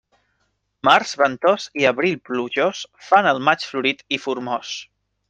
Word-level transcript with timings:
Març 0.87 1.11
ventós 1.21 1.67
i 1.83 1.85
abril 1.91 2.17
plujós 2.29 2.81
fan 3.11 3.29
el 3.33 3.43
maig 3.49 3.67
florit 3.73 4.03
i 4.19 4.21
formós. 4.25 4.73